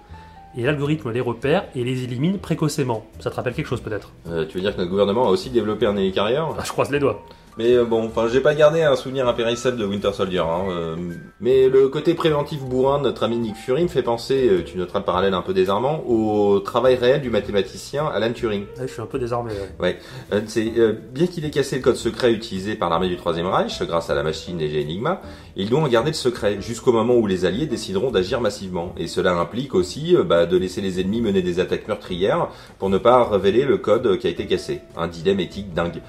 et 0.57 0.63
l'algorithme 0.63 1.11
les 1.11 1.21
repère 1.21 1.65
et 1.75 1.85
les 1.85 2.05
élimine 2.05 2.39
précocement. 2.39 3.05
Ça 3.21 3.31
te 3.31 3.37
rappelle 3.37 3.55
quelque 3.55 3.67
chose 3.69 3.81
peut-être? 3.81 4.11
Euh, 4.29 4.45
tu 4.47 4.57
veux 4.59 4.61
dire 4.63 4.73
que 4.75 4.79
notre 4.79 4.91
gouvernement 4.91 5.27
a 5.27 5.31
aussi 5.31 5.51
développé 5.51 5.87
un 5.87 5.97
hélicarrière? 5.97 6.49
Ah, 6.59 6.63
Je 6.65 6.71
croise 6.73 6.91
les 6.91 6.99
doigts. 6.99 7.23
Mais 7.59 7.75
euh, 7.75 7.85
bon, 7.85 8.07
enfin, 8.07 8.29
j'ai 8.33 8.41
pas 8.41 8.55
gardé 8.55 8.83
un 8.83 8.97
souvenir 8.97 9.29
impérissable 9.29 9.77
de 9.77 9.85
Winter 9.85 10.13
Soldier. 10.15 10.39
Hein, 10.39 10.65
euh, 10.71 10.97
mais 11.41 11.69
le 11.69 11.89
côté 11.89 12.15
préventif 12.15 12.61
bourrin 12.61 12.99
de 12.99 13.05
notre 13.05 13.25
ami 13.25 13.37
Nick 13.37 13.57
Fury 13.57 13.83
me 13.83 13.89
fait 13.89 14.03
penser, 14.03 14.49
euh, 14.49 14.65
tu 14.65 14.79
noteras 14.79 15.01
le 15.01 15.05
parallèle 15.05 15.35
un 15.35 15.43
peu 15.43 15.53
désarmant, 15.53 16.03
au 16.07 16.61
travail 16.61 16.95
réel 16.95 17.21
du 17.21 17.29
mathématicien 17.29 18.07
Alan 18.07 18.33
Turing. 18.33 18.63
Ouais, 18.79 18.87
je 18.87 18.93
suis 18.93 19.03
un 19.03 19.07
peu 19.07 19.19
désarmé. 19.19 19.53
ouais. 19.81 19.99
Euh, 20.33 20.41
c'est, 20.47 20.73
euh, 20.79 20.95
bien 21.13 21.27
qu'il 21.27 21.45
ait 21.45 21.51
cassé 21.51 21.77
le 21.77 21.83
code 21.83 21.97
secret 21.97 22.33
utilisé 22.33 22.75
par 22.75 22.89
l'armée 22.89 23.09
du 23.09 23.17
Troisième 23.17 23.47
Reich 23.47 23.83
grâce 23.83 24.09
à 24.09 24.15
la 24.15 24.23
machine 24.23 24.59
et 24.61 24.83
Enigma, 24.83 25.21
il 25.55 25.69
doit 25.69 25.81
en 25.81 25.89
garder 25.89 26.11
le 26.11 26.17
secret 26.17 26.57
jusqu'au 26.61 26.93
moment 26.93 27.15
où 27.17 27.27
les 27.27 27.45
Alliés 27.45 27.67
décideront 27.67 28.11
d'agir 28.11 28.41
massivement. 28.41 28.95
Et 28.97 29.07
cela 29.09 29.33
implique 29.35 29.75
aussi 29.75 30.17
euh, 30.17 30.25
bah, 30.25 30.47
de 30.47 30.57
laisser 30.57 30.81
les 30.81 31.01
ennemis 31.01 31.21
mener 31.21 31.43
des 31.43 31.61
attaques 31.61 31.87
meurtrières 31.87 32.49
pour 32.79 32.89
ne 32.89 32.97
pas 32.97 33.25
révéler 33.29 33.65
le 33.65 33.77
code 33.77 34.17
qui 34.19 34.27
a 34.27 34.31
été 34.31 34.47
cassé. 34.47 34.81
Un 34.97 35.09
dilemme 35.09 35.41
éthique 35.41 35.75
dingue. 35.75 36.01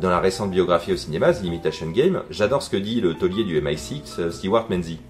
Dans 0.00 0.08
la 0.10 0.20
récente 0.20 0.50
biographie 0.50 0.92
au 0.92 0.96
cinéma, 0.96 1.32
The 1.32 1.44
Imitation 1.44 1.90
Game, 1.90 2.22
j'adore 2.30 2.62
ce 2.62 2.70
que 2.70 2.76
dit 2.76 3.00
le 3.00 3.14
taulier 3.14 3.44
du 3.44 3.60
MI6, 3.60 4.18
euh, 4.20 4.30
Stewart 4.30 4.66
Menzies. 4.70 5.00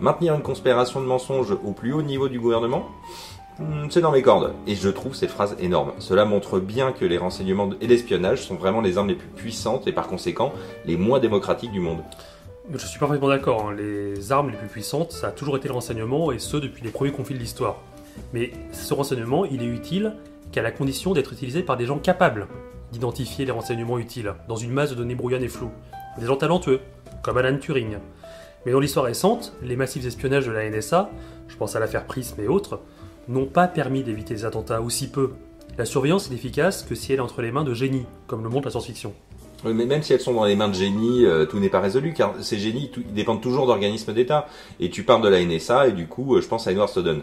Maintenir 0.00 0.34
une 0.34 0.42
conspiration 0.42 1.00
de 1.00 1.06
mensonges 1.06 1.50
au 1.52 1.72
plus 1.72 1.92
haut 1.92 2.02
niveau 2.02 2.28
du 2.28 2.40
gouvernement 2.40 2.86
Hmm, 3.58 3.88
C'est 3.90 4.00
dans 4.00 4.12
mes 4.12 4.22
cordes. 4.22 4.54
Et 4.66 4.74
je 4.74 4.88
trouve 4.88 5.14
cette 5.14 5.30
phrase 5.30 5.54
énorme. 5.60 5.92
Cela 5.98 6.24
montre 6.24 6.60
bien 6.60 6.92
que 6.92 7.04
les 7.04 7.18
renseignements 7.18 7.68
et 7.82 7.86
l'espionnage 7.86 8.40
sont 8.42 8.54
vraiment 8.54 8.80
les 8.80 8.96
armes 8.96 9.08
les 9.08 9.14
plus 9.16 9.28
puissantes 9.28 9.86
et 9.86 9.92
par 9.92 10.06
conséquent 10.08 10.54
les 10.86 10.96
moins 10.96 11.18
démocratiques 11.18 11.72
du 11.72 11.80
monde. 11.80 11.98
Je 12.72 12.78
suis 12.86 12.98
parfaitement 12.98 13.28
d'accord. 13.28 13.68
hein. 13.68 13.74
Les 13.76 14.32
armes 14.32 14.48
les 14.50 14.56
plus 14.56 14.68
puissantes, 14.68 15.12
ça 15.12 15.26
a 15.26 15.30
toujours 15.32 15.58
été 15.58 15.68
le 15.68 15.74
renseignement, 15.74 16.32
et 16.32 16.38
ce 16.38 16.56
depuis 16.56 16.82
les 16.82 16.90
premiers 16.90 17.12
conflits 17.12 17.34
de 17.34 17.40
l'histoire. 17.40 17.76
Mais 18.32 18.52
ce 18.72 18.94
renseignement, 18.94 19.44
il 19.44 19.62
est 19.62 19.66
utile 19.66 20.14
qu'à 20.52 20.62
la 20.62 20.70
condition 20.70 21.12
d'être 21.12 21.32
utilisé 21.32 21.62
par 21.62 21.76
des 21.76 21.86
gens 21.86 21.98
capables 21.98 22.48
d'identifier 22.92 23.44
les 23.44 23.52
renseignements 23.52 23.98
utiles 23.98 24.34
dans 24.48 24.56
une 24.56 24.72
masse 24.72 24.90
de 24.90 24.96
données 24.96 25.14
brouillonnes 25.14 25.44
et 25.44 25.48
floues. 25.48 25.70
Des 26.18 26.26
gens 26.26 26.36
talentueux, 26.36 26.80
comme 27.22 27.38
Alan 27.38 27.56
Turing. 27.58 27.98
Mais 28.66 28.72
dans 28.72 28.80
l'histoire 28.80 29.06
récente, 29.06 29.54
les 29.62 29.76
massifs 29.76 30.04
espionnages 30.04 30.46
de 30.46 30.52
la 30.52 30.68
NSA, 30.68 31.10
je 31.48 31.56
pense 31.56 31.76
à 31.76 31.80
l'affaire 31.80 32.04
Prism 32.04 32.40
et 32.40 32.48
autres, 32.48 32.80
n'ont 33.28 33.46
pas 33.46 33.68
permis 33.68 34.02
d'éviter 34.02 34.34
les 34.34 34.44
attentats, 34.44 34.82
ou 34.82 34.90
si 34.90 35.08
peu. 35.08 35.30
La 35.78 35.84
surveillance 35.84 36.30
est 36.30 36.34
efficace 36.34 36.82
que 36.82 36.94
si 36.94 37.12
elle 37.12 37.20
est 37.20 37.22
entre 37.22 37.42
les 37.42 37.52
mains 37.52 37.64
de 37.64 37.74
génies, 37.74 38.06
comme 38.26 38.42
le 38.42 38.48
montre 38.48 38.66
la 38.66 38.72
science-fiction. 38.72 39.14
Mais 39.64 39.86
même 39.86 40.02
si 40.02 40.12
elles 40.12 40.20
sont 40.20 40.32
dans 40.32 40.44
les 40.44 40.56
mains 40.56 40.68
de 40.68 40.74
génies, 40.74 41.26
euh, 41.26 41.44
tout 41.44 41.58
n'est 41.58 41.68
pas 41.68 41.80
résolu, 41.80 42.12
car 42.14 42.34
ces 42.40 42.58
génies 42.58 42.90
dépendent 43.12 43.42
toujours 43.42 43.66
d'organismes 43.66 44.12
d'État. 44.12 44.48
Et 44.80 44.90
tu 44.90 45.04
parles 45.04 45.22
de 45.22 45.28
la 45.28 45.44
NSA, 45.44 45.88
et 45.88 45.92
du 45.92 46.06
coup, 46.06 46.34
euh, 46.34 46.40
je 46.40 46.48
pense 46.48 46.66
à 46.66 46.72
Edward 46.72 46.88
Snowden. 46.88 47.22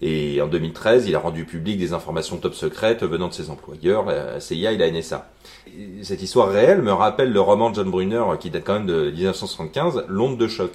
Et 0.00 0.40
en 0.40 0.46
2013, 0.46 1.08
il 1.08 1.16
a 1.16 1.18
rendu 1.18 1.44
public 1.44 1.78
des 1.78 1.92
informations 1.92 2.36
top 2.36 2.54
secrètes 2.54 3.02
venant 3.02 3.28
de 3.28 3.32
ses 3.32 3.50
employeurs, 3.50 4.04
la 4.06 4.38
CIA 4.38 4.72
et 4.72 4.76
la 4.76 4.90
NSA. 4.90 5.30
Et 5.66 6.04
Cette 6.04 6.22
histoire 6.22 6.48
réelle 6.48 6.82
me 6.82 6.92
rappelle 6.92 7.32
le 7.32 7.40
roman 7.40 7.70
de 7.70 7.74
John 7.74 7.90
Brunner, 7.90 8.22
qui 8.38 8.50
date 8.50 8.64
quand 8.64 8.74
même 8.74 8.86
de 8.86 9.10
1975, 9.10 10.04
L'onde 10.08 10.38
de 10.38 10.46
choc. 10.46 10.70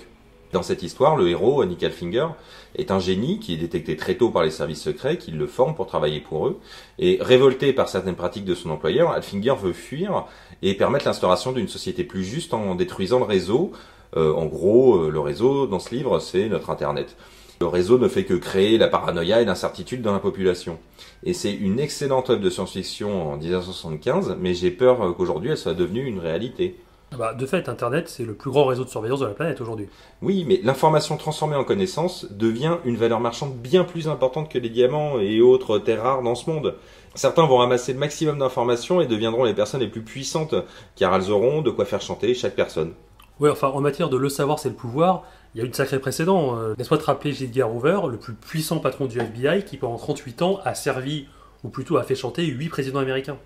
Dans 0.51 0.62
cette 0.62 0.84
histoire, 0.84 1.15
le 1.15 1.30
héros, 1.30 1.65
Nick 1.65 1.84
Alfinger, 1.84 2.27
est 2.75 2.92
un 2.92 3.00
génie 3.00 3.39
qui 3.39 3.56
est 3.56 3.58
détecté 3.58 3.96
très 3.98 4.15
tôt 4.15 4.30
par 4.30 4.44
les 4.44 4.51
services 4.51 4.84
secrets, 4.84 5.18
qui 5.18 5.32
le 5.32 5.48
forment 5.48 5.74
pour 5.74 5.88
travailler 5.88 6.20
pour 6.20 6.48
eux. 6.48 6.60
Et 7.00 7.18
révolté 7.22 7.74
par 7.74 7.89
certaines 7.89 8.15
pratiques 8.15 8.46
de 8.46 8.53
son 8.53 8.70
employeur, 8.70 9.12
Alfinger 9.12 9.56
veut 9.60 9.74
fuir 9.74 10.25
et 10.62 10.75
permettre 10.75 11.06
l'instauration 11.06 11.53
d'une 11.53 11.68
société 11.68 12.03
plus 12.03 12.24
juste 12.24 12.53
en 12.53 12.75
détruisant 12.75 13.18
le 13.18 13.25
réseau. 13.25 13.72
Euh, 14.15 14.32
en 14.34 14.46
gros, 14.46 14.98
euh, 14.98 15.10
le 15.10 15.20
réseau, 15.20 15.65
dans 15.65 15.80
ce 15.80 15.96
livre, 15.96 16.20
c'est 16.20 16.48
notre 16.50 16.70
Internet. 16.70 17.15
Le 17.63 17.67
réseau 17.67 17.98
ne 17.98 18.10
fait 18.10 18.25
que 18.25 18.34
créer 18.34 18.77
la 18.77 18.89
paranoïa 18.89 19.39
et 19.39 19.46
l'incertitude 19.46 20.01
dans 20.01 20.12
la 20.12 20.20
population. 20.20 20.79
Et 21.24 21.32
c'est 21.32 21.53
une 21.53 21.79
excellente 21.79 22.29
œuvre 22.29 22.41
de 22.41 22.50
science-fiction 22.50 23.32
en 23.32 23.38
1975, 23.38 24.36
mais 24.38 24.53
j'ai 24.53 24.70
peur 24.70 25.01
euh, 25.01 25.13
qu'aujourd'hui 25.13 25.51
elle 25.51 25.58
soit 25.58 25.74
devenue 25.74 26.03
une 26.03 26.20
réalité. 26.20 26.77
Ah 27.13 27.15
bah, 27.17 27.34
de 27.34 27.46
fait, 27.46 27.70
Internet, 27.70 28.10
c'est 28.10 28.25
le 28.25 28.34
plus 28.34 28.51
grand 28.51 28.65
réseau 28.65 28.84
de 28.84 28.89
surveillance 28.89 29.22
de 29.22 29.27
la 29.27 29.34
planète 29.34 29.62
aujourd'hui. 29.62 29.88
Oui, 30.22 30.43
mais 30.46 30.60
l'information 30.62 31.15
transformée 31.15 31.55
en 31.55 31.63
connaissance 31.63 32.27
devient 32.32 32.79
une 32.84 32.98
valeur 32.98 33.22
marchande 33.22 33.55
bien 33.55 33.86
plus 33.86 34.10
importante 34.10 34.51
que 34.51 34.60
les 34.60 34.70
diamants 34.70 35.22
et 35.22 35.39
autres 35.39 35.79
terres 35.79 36.03
rares 36.03 36.22
dans 36.22 36.36
ce 36.36 36.50
monde. 36.50 36.75
Certains 37.15 37.46
vont 37.46 37.60
ramasser 37.60 37.93
le 37.93 38.00
maximum 38.00 38.39
d'informations 38.39 39.00
et 39.00 39.08
deviendront 39.08 39.46
les 39.46 39.53
personnes 39.53 39.79
les 39.79 39.88
plus 39.88 40.03
puissantes, 40.03 40.55
car 40.98 41.15
elles 41.15 41.32
auront 41.32 41.62
de 41.62 41.70
quoi 41.70 41.86
faire 41.86 42.01
chanter 42.01 42.34
chaque 42.34 42.58
personne. 42.58 42.91
Ouais, 43.39 43.50
enfin, 43.50 43.70
en 43.70 43.79
matière 43.79 44.10
de 44.10 44.17
le 44.17 44.27
savoir, 44.27 44.60
c'est 44.60 44.70
le 44.70 44.75
pouvoir, 44.75 45.24
il 45.53 45.60
y 45.60 45.62
a 45.62 45.65
eu 45.65 45.69
de 45.69 45.75
sacrés 45.75 46.00
précédents. 46.00 46.57
Euh, 46.57 46.74
Laisse-moi 46.77 46.98
te 46.98 47.05
rappeler 47.05 47.31
J. 47.31 47.45
Edgar 47.45 47.74
Hoover, 47.74 48.01
le 48.10 48.17
plus 48.17 48.33
puissant 48.33 48.79
patron 48.79 49.05
du 49.05 49.19
FBI, 49.19 49.63
qui 49.65 49.77
pendant 49.77 49.98
38 49.98 50.41
ans 50.41 50.60
a 50.63 50.74
servi, 50.74 51.27
ou 51.63 51.69
plutôt 51.69 51.98
a 51.98 52.03
fait 52.03 52.15
chanter 52.15 52.45
8 52.45 52.69
présidents 52.69 53.00
américains. 53.00 53.38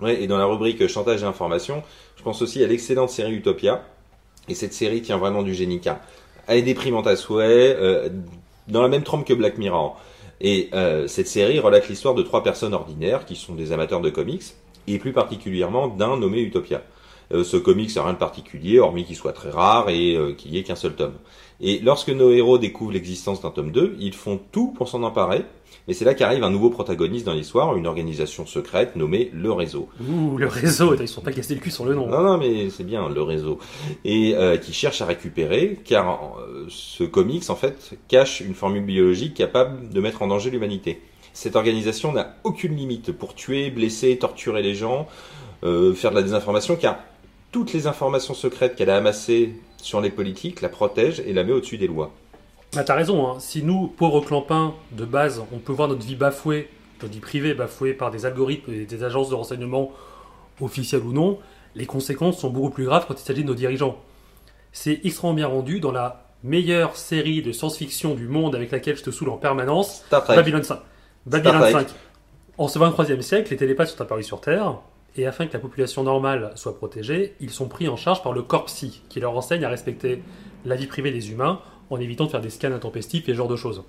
Ouais, 0.00 0.22
et 0.22 0.26
dans 0.26 0.38
la 0.38 0.46
rubrique 0.46 0.86
chantage 0.88 1.22
et 1.22 1.26
je 1.26 2.22
pense 2.22 2.42
aussi 2.42 2.62
à 2.62 2.66
l'excellente 2.66 3.10
série 3.10 3.32
Utopia. 3.32 3.84
Et 4.48 4.54
cette 4.54 4.72
série 4.72 5.02
tient 5.02 5.16
vraiment 5.16 5.42
du 5.42 5.54
génie 5.54 5.80
car 5.80 6.00
elle 6.46 6.58
est 6.58 6.62
déprimante 6.62 7.06
à 7.06 7.16
souhait, 7.16 7.74
euh, 7.78 8.08
dans 8.68 8.82
la 8.82 8.88
même 8.88 9.02
trempe 9.02 9.26
que 9.26 9.32
Black 9.34 9.56
Mirror. 9.56 9.98
Et 10.40 10.68
euh, 10.74 11.06
cette 11.06 11.28
série 11.28 11.58
relate 11.58 11.88
l'histoire 11.88 12.14
de 12.14 12.22
trois 12.22 12.42
personnes 12.42 12.74
ordinaires 12.74 13.24
qui 13.24 13.36
sont 13.36 13.54
des 13.54 13.72
amateurs 13.72 14.00
de 14.00 14.10
comics, 14.10 14.42
et 14.86 14.98
plus 14.98 15.12
particulièrement 15.12 15.88
d'un 15.88 16.18
nommé 16.18 16.40
Utopia. 16.40 16.82
Euh, 17.32 17.44
ce 17.44 17.56
comics 17.56 17.94
n'a 17.96 18.02
rien 18.02 18.12
de 18.12 18.18
particulier, 18.18 18.78
hormis 18.78 19.04
qu'il 19.04 19.16
soit 19.16 19.32
très 19.32 19.50
rare 19.50 19.88
et 19.88 20.14
euh, 20.14 20.32
qu'il 20.32 20.52
n'y 20.52 20.58
ait 20.58 20.62
qu'un 20.62 20.74
seul 20.74 20.94
tome. 20.94 21.14
Et 21.60 21.78
lorsque 21.80 22.10
nos 22.10 22.30
héros 22.30 22.58
découvrent 22.58 22.92
l'existence 22.92 23.40
d'un 23.40 23.50
tome 23.50 23.70
2, 23.70 23.96
ils 24.00 24.14
font 24.14 24.40
tout 24.52 24.68
pour 24.76 24.88
s'en 24.88 25.02
emparer, 25.02 25.44
mais 25.86 25.94
c'est 25.94 26.04
là 26.04 26.14
qu'arrive 26.14 26.42
un 26.42 26.50
nouveau 26.50 26.70
protagoniste 26.70 27.26
dans 27.26 27.34
l'histoire, 27.34 27.76
une 27.76 27.86
organisation 27.86 28.46
secrète 28.46 28.96
nommée 28.96 29.30
Le 29.34 29.52
Réseau. 29.52 29.88
Ouh, 30.00 30.38
le 30.38 30.46
réseau, 30.46 30.94
ils 30.94 31.06
sont 31.06 31.20
pas 31.20 31.32
cassés 31.32 31.54
le 31.54 31.60
cul 31.60 31.70
sur 31.70 31.84
le 31.84 31.94
nom. 31.94 32.06
Non, 32.08 32.22
non, 32.22 32.38
mais 32.38 32.70
c'est 32.70 32.84
bien 32.84 33.08
le 33.08 33.22
réseau. 33.22 33.58
Et 34.04 34.34
euh, 34.34 34.56
qui 34.56 34.72
cherche 34.72 35.02
à 35.02 35.06
récupérer, 35.06 35.78
car 35.84 36.38
euh, 36.38 36.66
ce 36.68 37.04
comics, 37.04 37.48
en 37.50 37.56
fait, 37.56 37.98
cache 38.08 38.40
une 38.40 38.54
formule 38.54 38.84
biologique 38.84 39.34
capable 39.34 39.90
de 39.90 40.00
mettre 40.00 40.22
en 40.22 40.26
danger 40.26 40.50
l'humanité. 40.50 41.00
Cette 41.34 41.56
organisation 41.56 42.12
n'a 42.12 42.36
aucune 42.44 42.76
limite 42.76 43.12
pour 43.12 43.34
tuer, 43.34 43.70
blesser, 43.70 44.16
torturer 44.16 44.62
les 44.62 44.74
gens, 44.74 45.06
euh, 45.64 45.92
faire 45.92 46.10
de 46.12 46.16
la 46.16 46.22
désinformation, 46.22 46.76
car 46.76 46.96
toutes 47.54 47.72
les 47.72 47.86
informations 47.86 48.34
secrètes 48.34 48.74
qu'elle 48.74 48.90
a 48.90 48.96
amassées 48.96 49.54
sur 49.76 50.00
les 50.00 50.10
politiques 50.10 50.60
la 50.60 50.68
protège 50.68 51.20
et 51.20 51.32
la 51.32 51.44
met 51.44 51.52
au-dessus 51.52 51.78
des 51.78 51.86
lois. 51.86 52.10
Ah, 52.74 52.82
t'as 52.82 52.96
raison, 52.96 53.28
hein. 53.28 53.36
si 53.38 53.62
nous, 53.62 53.86
pauvres 53.86 54.22
clampins, 54.22 54.74
de 54.90 55.04
base, 55.04 55.40
on 55.52 55.58
peut 55.58 55.72
voir 55.72 55.86
notre 55.86 56.04
vie 56.04 56.16
bafouée, 56.16 56.68
notre 57.00 57.14
vie 57.14 57.20
privée 57.20 57.54
bafouée 57.54 57.94
par 57.94 58.10
des 58.10 58.26
algorithmes 58.26 58.72
et 58.72 58.86
des 58.86 59.04
agences 59.04 59.30
de 59.30 59.36
renseignement 59.36 59.92
officielles 60.60 61.02
ou 61.02 61.12
non, 61.12 61.38
les 61.76 61.86
conséquences 61.86 62.40
sont 62.40 62.50
beaucoup 62.50 62.70
plus 62.70 62.86
graves 62.86 63.04
quand 63.06 63.14
il 63.14 63.24
s'agit 63.24 63.42
de 63.42 63.46
nos 63.46 63.54
dirigeants. 63.54 63.98
C'est 64.72 65.02
extrêmement 65.04 65.34
bien 65.34 65.46
rendu 65.46 65.78
dans 65.78 65.92
la 65.92 66.26
meilleure 66.42 66.96
série 66.96 67.40
de 67.40 67.52
science-fiction 67.52 68.16
du 68.16 68.26
monde 68.26 68.56
avec 68.56 68.72
laquelle 68.72 68.96
je 68.96 69.04
te 69.04 69.12
saoule 69.12 69.28
en 69.28 69.36
permanence. 69.36 70.04
Babylon 70.10 70.64
5. 70.64 70.80
Babylon 71.26 71.60
Trek. 71.60 71.72
5. 71.72 71.86
En 72.58 72.66
ce 72.66 72.80
23e 72.80 73.20
siècle, 73.20 73.52
les 73.52 73.56
télépathes 73.56 73.90
sont 73.90 74.02
apparus 74.02 74.26
sur 74.26 74.40
Terre, 74.40 74.80
et 75.16 75.26
afin 75.26 75.46
que 75.46 75.52
la 75.52 75.58
population 75.58 76.02
normale 76.02 76.52
soit 76.56 76.76
protégée, 76.76 77.34
ils 77.40 77.50
sont 77.50 77.68
pris 77.68 77.88
en 77.88 77.96
charge 77.96 78.22
par 78.22 78.32
le 78.32 78.42
corps 78.42 78.66
qui 78.66 79.20
leur 79.20 79.36
enseigne 79.36 79.64
à 79.64 79.68
respecter 79.68 80.22
la 80.64 80.76
vie 80.76 80.86
privée 80.86 81.12
des 81.12 81.30
humains 81.30 81.60
en 81.90 82.00
évitant 82.00 82.24
de 82.24 82.30
faire 82.30 82.40
des 82.40 82.50
scans 82.50 82.72
intempestifs 82.72 83.28
et 83.28 83.32
ce 83.32 83.36
genre 83.36 83.48
de 83.48 83.56
choses. 83.56 83.84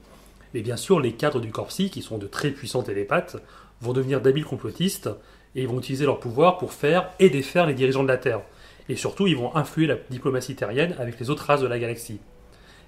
Mais 0.54 0.62
bien 0.62 0.78
sûr, 0.78 1.00
les 1.00 1.14
cadres 1.14 1.40
du 1.40 1.52
corps 1.52 1.68
qui 1.68 2.02
sont 2.02 2.18
de 2.18 2.28
très 2.28 2.52
puissants 2.52 2.84
télépathes, 2.84 3.38
vont 3.82 3.94
devenir 3.94 4.22
d'habiles 4.22 4.46
complotistes 4.46 5.10
et 5.56 5.64
ils 5.64 5.68
vont 5.68 5.80
utiliser 5.80 6.06
leur 6.06 6.20
pouvoir 6.20 6.58
pour 6.58 6.74
faire 6.74 7.10
et 7.20 7.30
défaire 7.30 7.66
les 7.66 7.74
dirigeants 7.74 8.04
de 8.04 8.08
la 8.08 8.18
Terre. 8.18 8.42
Et 8.88 8.96
surtout, 8.96 9.28
ils 9.28 9.38
vont 9.38 9.56
influer 9.56 9.88
la 9.88 9.96
diplomatie 10.10 10.56
terrienne 10.56 10.96
avec 11.00 11.20
les 11.20 11.30
autres 11.30 11.46
races 11.46 11.62
de 11.62 11.68
la 11.68 11.80
galaxie. 11.80 12.20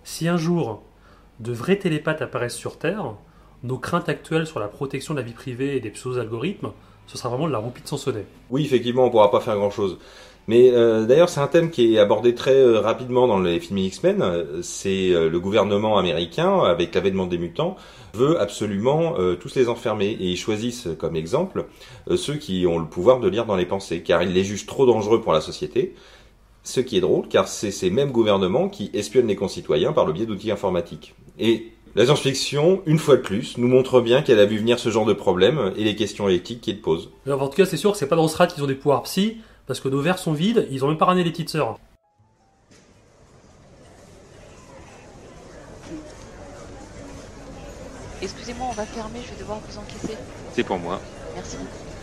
Si 0.03 0.27
un 0.27 0.37
jour 0.37 0.83
de 1.39 1.51
vrais 1.51 1.77
télépathes 1.77 2.21
apparaissent 2.21 2.55
sur 2.55 2.77
Terre, 2.77 3.15
nos 3.63 3.77
craintes 3.77 4.09
actuelles 4.09 4.47
sur 4.47 4.59
la 4.59 4.67
protection 4.67 5.13
de 5.13 5.19
la 5.19 5.25
vie 5.25 5.33
privée 5.33 5.75
et 5.75 5.79
des 5.79 5.89
pseudo-algorithmes, 5.89 6.71
ce 7.07 7.17
sera 7.17 7.29
vraiment 7.29 7.47
de 7.47 7.53
la 7.53 7.57
roupie 7.57 7.81
de 7.81 7.87
son 7.87 7.97
sonnet. 7.97 8.25
Oui, 8.49 8.63
effectivement, 8.63 9.05
on 9.05 9.09
pourra 9.09 9.31
pas 9.31 9.39
faire 9.39 9.55
grand-chose. 9.55 9.97
Mais 10.49 10.71
euh, 10.71 11.05
d'ailleurs, 11.05 11.27
c'est 11.27 11.41
un 11.41 11.47
thème 11.47 11.71
qui 11.71 11.95
est 11.95 11.99
abordé 11.99 12.33
très 12.33 12.55
euh, 12.55 12.79
rapidement 12.79 13.27
dans 13.27 13.39
les 13.39 13.59
films 13.59 13.79
X-Men. 13.79 14.45
C'est 14.61 15.11
euh, 15.11 15.29
le 15.29 15.39
gouvernement 15.41 15.97
américain, 15.97 16.59
avec 16.59 16.95
l'avènement 16.95 17.27
des 17.27 17.37
mutants, 17.37 17.75
veut 18.13 18.39
absolument 18.39 19.15
euh, 19.19 19.35
tous 19.35 19.55
les 19.55 19.67
enfermer. 19.67 20.07
Et 20.07 20.25
ils 20.25 20.37
choisissent 20.37 20.87
comme 20.97 21.17
exemple 21.17 21.65
euh, 22.09 22.15
ceux 22.15 22.35
qui 22.35 22.65
ont 22.65 22.79
le 22.79 22.85
pouvoir 22.85 23.19
de 23.19 23.27
lire 23.27 23.45
dans 23.45 23.57
les 23.57 23.65
pensées, 23.65 24.01
car 24.01 24.23
ils 24.23 24.31
les 24.31 24.45
jugent 24.45 24.65
trop 24.67 24.85
dangereux 24.85 25.21
pour 25.21 25.33
la 25.33 25.41
société. 25.41 25.95
Ce 26.63 26.79
qui 26.79 26.97
est 26.97 27.01
drôle, 27.01 27.27
car 27.27 27.47
c'est 27.47 27.71
ces 27.71 27.89
mêmes 27.89 28.11
gouvernements 28.11 28.69
qui 28.69 28.89
espionnent 28.93 29.27
les 29.27 29.35
concitoyens 29.35 29.93
par 29.93 30.05
le 30.05 30.13
biais 30.13 30.25
d'outils 30.25 30.51
informatiques. 30.51 31.13
Et 31.39 31.71
la 31.97 32.05
science-fiction, 32.05 32.83
une 32.85 32.99
fois 32.99 33.17
de 33.17 33.21
plus, 33.21 33.57
nous 33.57 33.67
montre 33.67 34.01
bien 34.01 34.21
qu'elle 34.21 34.39
a 34.39 34.45
vu 34.45 34.59
venir 34.59 34.77
ce 34.77 34.89
genre 34.89 35.07
de 35.07 35.13
problème 35.13 35.73
et 35.75 35.83
les 35.83 35.95
questions 35.95 36.29
éthiques 36.29 36.61
qu'il 36.61 36.79
pose. 36.79 37.09
En 37.27 37.47
tout 37.47 37.57
cas, 37.57 37.65
c'est 37.65 37.75
sûr 37.75 37.91
que 37.91 37.97
c'est 37.97 38.05
pas 38.05 38.15
dans 38.15 38.27
Strat 38.27 38.45
qu'ils 38.45 38.63
ont 38.63 38.67
des 38.67 38.75
pouvoirs 38.75 39.01
psy, 39.01 39.37
parce 39.65 39.79
que 39.79 39.89
nos 39.89 39.99
verres 39.99 40.19
sont 40.19 40.33
vides, 40.33 40.67
ils 40.69 40.85
ont 40.85 40.89
même 40.89 40.99
pas 40.99 41.05
ramené 41.05 41.23
les 41.23 41.31
petites 41.31 41.49
sœurs. 41.49 41.79
Excusez-moi, 48.21 48.67
on 48.69 48.73
va 48.73 48.85
fermer, 48.85 49.19
je 49.25 49.33
vais 49.33 49.39
devoir 49.39 49.57
vous 49.67 49.77
encaisser. 49.79 50.17
C'est 50.53 50.63
pour 50.63 50.77
moi. 50.77 51.01
Merci 51.33 51.57
beaucoup. 51.57 51.96